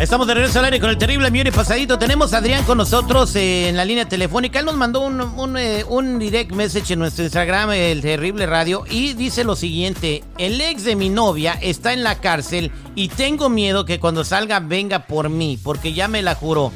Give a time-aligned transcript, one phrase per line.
[0.00, 1.98] Estamos de regreso al aire con el terrible y pasadito.
[1.98, 4.58] Tenemos a Adrián con nosotros eh, en la línea telefónica.
[4.58, 8.84] Él nos mandó un, un, eh, un direct message en nuestro Instagram, el terrible radio,
[8.88, 13.50] y dice lo siguiente: El ex de mi novia está en la cárcel y tengo
[13.50, 16.72] miedo que cuando salga venga por mí, porque ya me la juró.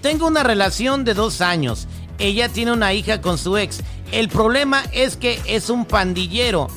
[0.00, 1.88] Tengo una relación de dos años.
[2.20, 3.82] Ella tiene una hija con su ex.
[4.12, 6.68] El problema es que es un pandillero.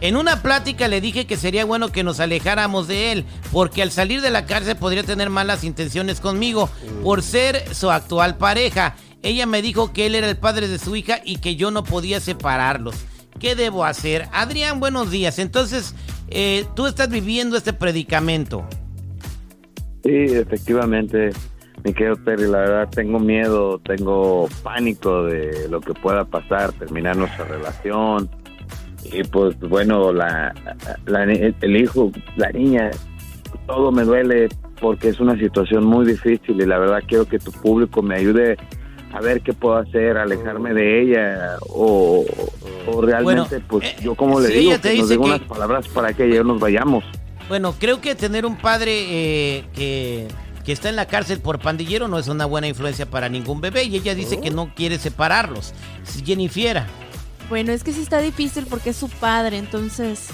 [0.00, 3.90] En una plática le dije que sería bueno que nos alejáramos de él, porque al
[3.90, 6.70] salir de la cárcel podría tener malas intenciones conmigo
[7.02, 8.96] por ser su actual pareja.
[9.22, 11.84] Ella me dijo que él era el padre de su hija y que yo no
[11.84, 12.94] podía separarlos.
[13.38, 14.26] ¿Qué debo hacer?
[14.32, 15.38] Adrián, buenos días.
[15.38, 15.94] Entonces,
[16.28, 18.66] eh, tú estás viviendo este predicamento.
[20.02, 21.30] Sí, efectivamente,
[21.84, 27.18] mi querido Terry, la verdad tengo miedo, tengo pánico de lo que pueda pasar, terminar
[27.18, 28.30] nuestra relación.
[29.04, 30.54] Y pues bueno, la,
[31.06, 32.90] la- el hijo, la niña,
[33.66, 34.48] todo me duele
[34.80, 38.56] porque es una situación muy difícil y la verdad quiero que tu público me ayude
[39.12, 42.24] a ver qué puedo hacer, alejarme de ella o,
[42.86, 45.88] o realmente Bueno, pues eh, yo como le digo que nos diga que- unas palabras
[45.88, 47.04] para que ya nos vayamos.
[47.48, 50.28] Bueno, creo que tener un padre eh, que,
[50.64, 53.82] que está en la cárcel por pandillero no es una buena influencia para ningún bebé
[53.84, 55.74] y ella dice que no quiere separarlos.
[56.24, 56.84] Jennifer.
[57.50, 60.28] Bueno, es que sí está difícil porque es su padre, entonces...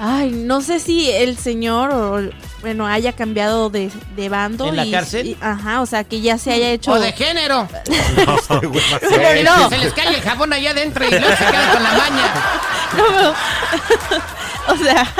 [0.00, 2.20] Ay, no sé si el señor o,
[2.60, 4.68] bueno, haya cambiado de, de bando.
[4.68, 5.26] ¿En la y- cárcel?
[5.26, 6.92] y- ajá, o sea, que ya se haya hecho...
[6.92, 7.68] O de género.
[7.84, 9.68] Pero no.
[9.68, 13.34] Se les cae el jabón allá adentro y luego se quedan con la maña.
[14.68, 15.14] o sea,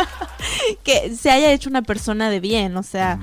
[0.85, 3.19] que se haya hecho una persona de bien, o sea,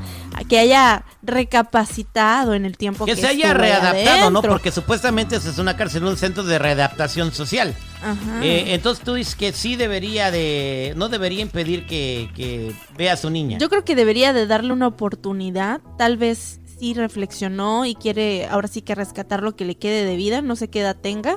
[0.50, 4.42] que haya recapacitado en el tiempo que, Que se haya readaptado, ¿no?
[4.42, 7.76] Porque supuestamente es una cárcel, un centro de readaptación social.
[8.02, 8.44] Ajá.
[8.44, 10.94] Eh, entonces tú dices que sí debería de...
[10.96, 13.58] No debería impedir que, que vea a su niña.
[13.58, 18.68] Yo creo que debería de darle una oportunidad, tal vez sí reflexionó y quiere ahora
[18.68, 21.36] sí que rescatar lo que le quede de vida, no sé qué edad tenga,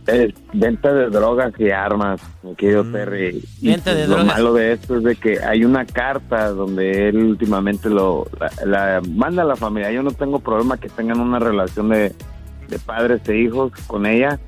[0.07, 3.43] Es venta de drogas y armas, mi querido Terry.
[3.61, 3.65] Mm.
[3.67, 4.25] Venta de lo drogas.
[4.25, 9.01] malo de esto es de que hay una carta donde él últimamente lo la, la
[9.07, 9.91] manda a la familia.
[9.91, 12.13] Yo no tengo problema que tengan una relación de,
[12.67, 14.39] de padres e hijos con ella.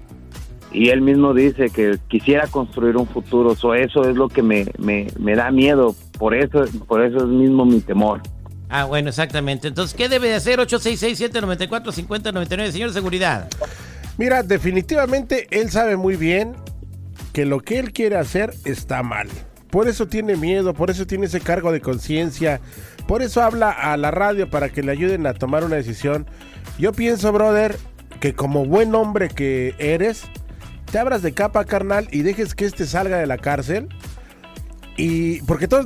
[0.73, 3.55] Y él mismo dice que quisiera construir un futuro.
[3.55, 5.93] So, eso es lo que me, me, me da miedo.
[6.17, 8.21] Por eso, por eso es mismo mi temor.
[8.69, 9.67] Ah, bueno, exactamente.
[9.67, 10.59] Entonces, ¿qué debe de hacer?
[10.59, 13.49] 866-794-5099, señor de seguridad.
[14.17, 16.55] Mira, definitivamente él sabe muy bien
[17.33, 19.27] que lo que él quiere hacer está mal.
[19.69, 22.59] Por eso tiene miedo, por eso tiene ese cargo de conciencia,
[23.07, 26.27] por eso habla a la radio para que le ayuden a tomar una decisión.
[26.77, 27.77] Yo pienso, brother,
[28.19, 30.25] que como buen hombre que eres,
[30.91, 33.87] te abras de capa, carnal, y dejes que este salga de la cárcel.
[34.97, 35.85] Y porque todos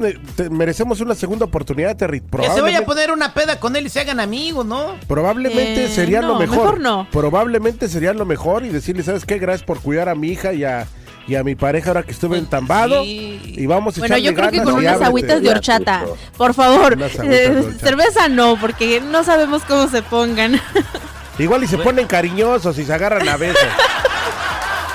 [0.50, 2.22] merecemos una segunda oportunidad, Terry.
[2.22, 4.96] Que se vaya a poner una peda con él y se hagan amigos, ¿no?
[5.08, 6.58] Probablemente Eh, sería lo mejor.
[6.58, 7.08] mejor no.
[7.12, 9.38] Probablemente sería lo mejor y decirle, ¿sabes qué?
[9.38, 10.88] Gracias por cuidar a mi hija y a,
[11.28, 13.04] y a mi pareja ahora que estuve entambado.
[13.04, 13.40] Sí.
[13.56, 16.04] Y vamos a Bueno, yo echarle creo que con unas agüitas de horchata,
[16.36, 16.98] por favor.
[16.98, 17.80] De Eh, horchata.
[17.86, 20.60] cerveza no, porque no sabemos cómo se pongan.
[21.38, 23.60] Igual y se ponen cariñosos y se agarran a besos.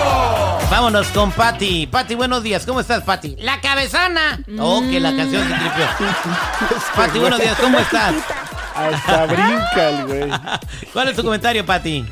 [0.72, 1.86] Vámonos con Patti.
[1.88, 2.66] Patti, buenos días.
[2.66, 3.36] ¿Cómo estás, Patti?
[3.40, 4.40] La cabezana.
[4.60, 5.86] Oh, que la canción se tripió.
[6.96, 7.56] Patti, buenos días.
[7.60, 8.16] ¿Cómo estás?
[8.75, 10.31] Hasta brinca el güey.
[10.94, 12.04] ¿Cuál es tu comentario, Patti?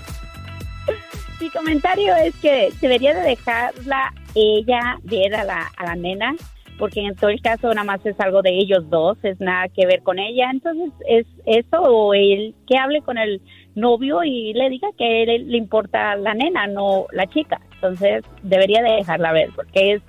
[1.40, 6.34] Mi comentario es que debería de dejarla ella ver a la, a la nena,
[6.77, 9.85] porque en todo el caso nada más es algo de ellos dos, es nada que
[9.85, 10.49] ver con ella.
[10.51, 13.41] Entonces es eso o él que hable con el
[13.75, 17.61] novio y le diga que él le importa la nena, no la chica.
[17.75, 20.01] Entonces debería de dejarla ver, porque es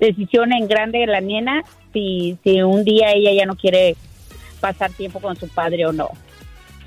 [0.00, 3.96] decisión en grande de la nena si, si un día ella ya no quiere
[4.60, 6.10] pasar tiempo con su padre o no.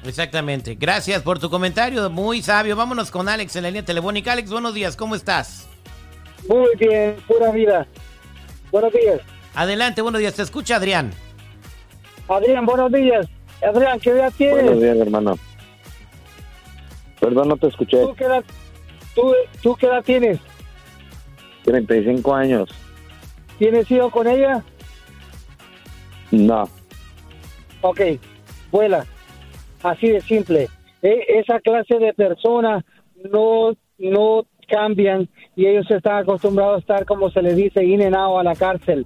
[0.05, 0.75] Exactamente.
[0.75, 2.75] Gracias por tu comentario, muy sabio.
[2.75, 4.33] Vámonos con Alex en la línea telefónica.
[4.33, 5.67] Alex, buenos días, ¿cómo estás?
[6.47, 7.87] Muy bien, pura vida.
[8.75, 9.22] Buenos días.
[9.54, 10.33] Adelante, buenos días.
[10.36, 11.12] Te escucha Adrián.
[12.27, 13.25] Adrián, buenos días.
[13.66, 14.63] Adrián, ¿qué edad tienes?
[14.66, 15.36] Buenos días, hermano.
[17.22, 18.01] Perdón, no te escuché.
[18.01, 18.44] ¿Tú qué edad,
[19.16, 19.33] tú,
[19.63, 20.39] tú qué edad tienes?
[21.63, 22.69] 35 años.
[23.57, 24.62] ¿Tienes hijo con ella?
[26.31, 26.69] No.
[27.80, 28.01] Ok,
[28.74, 29.06] vuela.
[29.83, 30.68] Así de simple.
[31.01, 32.83] E- esa clase de personas
[33.31, 38.15] no, no cambian y ellos están acostumbrados a estar, como se les dice, in and
[38.15, 39.06] out a la cárcel.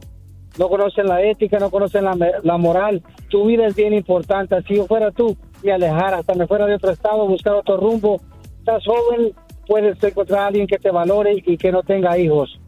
[0.57, 3.03] No conocen la ética, no conocen la, la moral.
[3.29, 4.56] Tu vida es bien importante.
[4.67, 8.21] Si yo fuera tú, me alejara, hasta me fuera de otro estado, buscar otro rumbo.
[8.59, 9.33] Estás joven,
[9.67, 12.59] puedes encontrar a alguien que te valore y que no tenga hijos.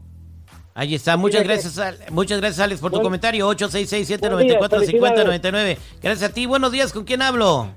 [0.73, 3.45] Ahí está, muchas gracias, muchas gracias Alex por tu comentario.
[3.47, 6.45] 866 Buen día, 794 5099 Gracias a ti.
[6.45, 7.67] Buenos días, ¿con quién hablo?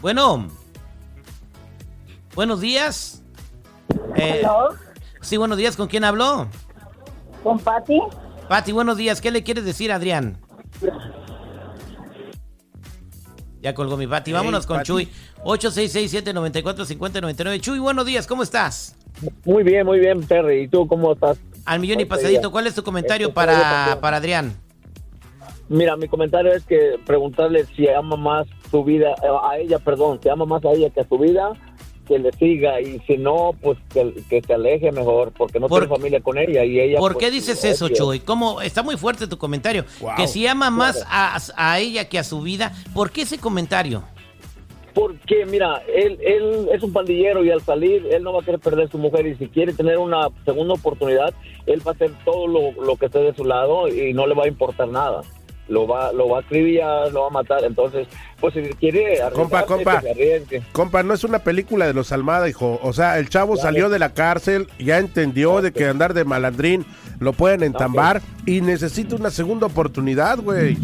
[0.00, 0.48] Bueno.
[2.36, 3.24] Buenos días.
[4.14, 4.42] Eh,
[5.22, 6.48] sí, buenos días, ¿con quién hablo?
[7.42, 7.98] ¿Con Pati?
[8.46, 9.22] Pati, buenos días.
[9.22, 10.36] ¿Qué le quieres decir a Adrián?
[13.62, 14.32] Ya colgó mi Pati.
[14.32, 14.86] Vámonos Hey, con Pati.
[14.86, 15.08] Chuy.
[15.44, 18.96] 866 794 5099 Chuy, buenos días, ¿cómo estás?
[19.46, 20.64] Muy bien, muy bien, Terry.
[20.64, 21.38] ¿Y tú cómo estás?
[21.64, 22.50] Al millón y pasadito.
[22.52, 24.52] ¿cuál es tu comentario Este, para, para Adrián?
[25.70, 30.20] Mira, mi comentario es que preguntarle si ama más su vida, eh, a ella, perdón,
[30.22, 31.52] si ama más a ella que a su vida,
[32.06, 32.80] que le siga.
[32.80, 36.38] Y si no, pues que, que se aleje mejor, porque no Por- tiene familia con
[36.38, 36.64] ella.
[36.64, 37.70] y ella ¿Por pues, qué dices obvio.
[37.72, 38.20] eso, Chuy?
[38.20, 38.60] ¿Cómo?
[38.62, 39.84] Está muy fuerte tu comentario.
[40.00, 40.12] Wow.
[40.16, 42.72] Que si ama más a, a ella que a su vida.
[42.94, 44.02] ¿Por qué ese comentario?
[44.94, 48.60] Porque, mira, él, él es un pandillero y al salir, él no va a querer
[48.60, 49.26] perder su mujer.
[49.26, 51.34] Y si quiere tener una segunda oportunidad,
[51.66, 54.34] él va a hacer todo lo, lo que esté de su lado y no le
[54.34, 55.20] va a importar nada.
[55.68, 57.64] Lo va, lo va a acribillar, lo va a matar.
[57.64, 58.06] Entonces,
[58.40, 60.00] pues si quiere Compa, compa.
[60.00, 60.62] que.
[60.72, 62.78] Compa, no es una película de los Almada, hijo.
[62.82, 66.86] O sea, el chavo salió de la cárcel, ya entendió de que andar de malandrín
[67.18, 70.76] lo pueden entambar y necesita una segunda oportunidad, güey.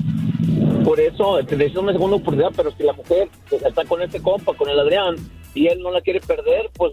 [0.85, 3.29] Por eso te necesita una segunda oportunidad, pero si la mujer
[3.65, 5.15] está con este compa, con el Adrián,
[5.55, 6.93] y él no la quiere perder, pues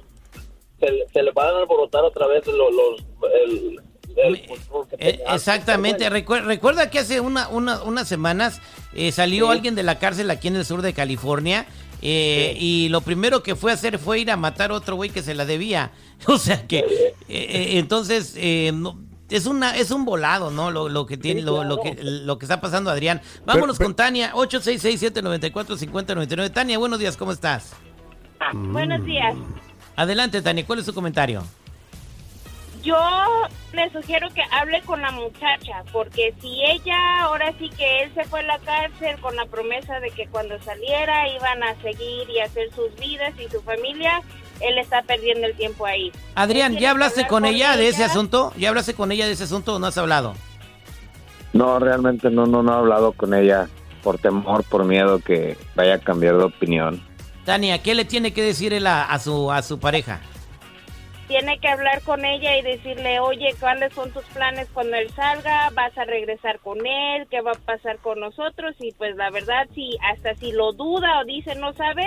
[0.80, 2.56] se, le- se le van a alborotar otra vez los...
[2.56, 3.06] los
[3.46, 3.82] el,
[4.90, 5.36] que Eh, tenía.
[5.36, 6.06] exactamente.
[6.10, 8.62] Pero Recuer- recuerda que hace una, una- unas semanas
[8.94, 9.52] eh, salió Sí.
[9.54, 11.66] alguien de la cárcel aquí en el sur de California.
[12.02, 15.10] eh, Y lo primero que fue a hacer fue ir a matar a otro güey
[15.10, 15.92] que se la debía.
[16.28, 18.98] O sea que, entonces, eh, no-
[19.30, 20.72] es una es un volado, ¿no?
[20.72, 23.22] Lo, lo que tiene, lo, lo que, lo que está pasando, Adrián.
[23.46, 26.50] Vámonos pero- con Tania, 866-794-5099.
[26.52, 27.72] Tania, buenos días, ¿cómo estás?
[28.54, 29.36] Buenos días.
[29.96, 31.44] Adelante, Tania, ¿cuál es tu comentario?
[32.84, 32.98] Yo
[33.74, 38.24] le sugiero que hable con la muchacha, porque si ella, ahora sí que él se
[38.26, 42.40] fue a la cárcel con la promesa de que cuando saliera iban a seguir y
[42.40, 44.22] hacer sus vidas y su familia,
[44.62, 46.12] él está perdiendo el tiempo ahí.
[46.36, 48.54] Adrián, ¿ya hablaste con ella de ese asunto?
[48.58, 50.36] ¿Ya hablaste con ella de ese asunto o no has hablado?
[51.52, 53.68] No, realmente no, no, no he hablado con ella
[54.04, 57.04] por temor, por miedo que vaya a cambiar de opinión.
[57.44, 60.22] Tania, ¿qué le tiene que decir él a, a su, a su pareja?
[61.30, 65.70] Tiene que hablar con ella y decirle, oye, ¿cuáles son tus planes cuando él salga?
[65.76, 67.28] ¿Vas a regresar con él?
[67.30, 68.76] ¿Qué va a pasar con nosotros?
[68.80, 72.04] Y pues la verdad, si hasta si lo duda o dice no sabe,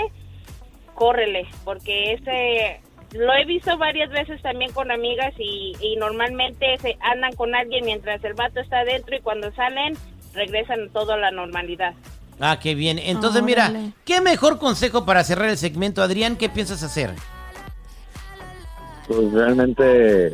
[0.95, 2.81] córrele, porque ese
[3.12, 7.85] lo he visto varias veces también con amigas y, y normalmente se andan con alguien
[7.85, 9.97] mientras el vato está adentro y cuando salen
[10.35, 11.95] regresan todo a la normalidad.
[12.41, 12.99] Ah, qué bien.
[12.99, 13.71] Entonces, mira.
[14.05, 16.37] ¿qué mejor consejo para cerrar el segmento, Adrián?
[16.37, 17.11] ¿Qué piensas hacer?
[19.09, 20.32] Pues realmente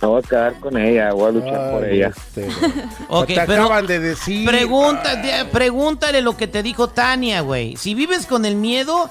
[0.00, 2.08] me voy a quedar con ella, voy a luchar por ella.
[2.08, 2.48] este,
[3.08, 4.44] Ok, te pero acaban de decir.
[4.48, 5.10] pregunta,
[5.52, 7.76] pregúntale lo que te dijo Tania, güey.
[7.76, 9.08] Si vives con el miedo,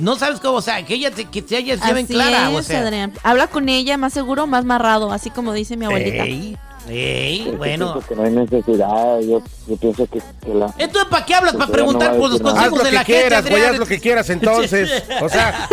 [0.00, 2.48] no sabes cómo, o sea, que ella te, que te ella se ven Así clara,
[2.48, 2.80] o es, sea.
[2.80, 3.12] Adrián.
[3.22, 6.24] Habla con ella, más seguro, más marrado, así como dice mi abuelita.
[6.24, 7.92] Ey, Yo bueno.
[7.92, 10.74] pienso que no hay necesidad, yo, yo pienso que, que la...
[10.76, 11.54] Entonces, ¿para qué hablas?
[11.54, 12.60] ¿Para no preguntar a por los nada.
[12.60, 13.72] Haz consejos lo de que la gente, quieras, güey, Adrián?
[13.72, 15.02] haz lo que quieras entonces.
[15.22, 15.68] O sea,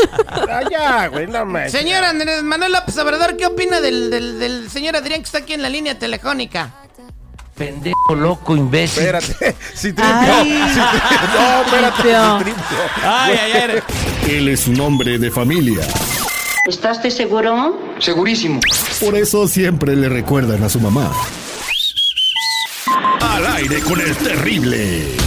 [0.49, 1.71] allá, güey, no manches.
[1.79, 5.53] Señor Andrés Manuel López Obrador, ¿qué opina del, del, del señor Adrián que está aquí
[5.53, 6.73] en la línea telefónica?
[7.55, 9.03] Pendejo, loco, imbécil.
[9.03, 10.05] Espérate, si tripio.
[10.13, 10.63] Ay.
[10.73, 10.79] si.
[10.79, 12.77] No, espérate, si tripio.
[13.03, 14.35] Ay, ay, ay.
[14.35, 15.85] Él es un hombre de familia.
[16.67, 17.77] ¿Estás de seguro?
[17.99, 18.59] Segurísimo.
[19.01, 21.11] Por eso siempre le recuerdan a su mamá.
[23.19, 25.20] Al aire con el terrible.